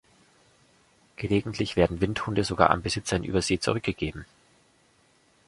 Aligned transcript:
Gelegentlich 1.15 1.75
werden 1.75 2.01
Windhunde 2.01 2.43
sogar 2.43 2.71
an 2.71 2.81
Besitzer 2.81 3.17
in 3.17 3.23
Übersee 3.23 3.59
zurückgegeben. 3.59 4.25